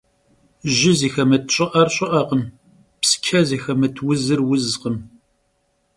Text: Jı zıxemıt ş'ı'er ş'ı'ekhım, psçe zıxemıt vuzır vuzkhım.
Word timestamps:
Jı 0.75 0.91
zıxemıt 0.99 1.45
ş'ı'er 1.53 1.87
ş'ı'ekhım, 1.95 2.43
psçe 3.01 3.39
zıxemıt 3.47 3.95
vuzır 4.05 4.39
vuzkhım. 4.47 4.97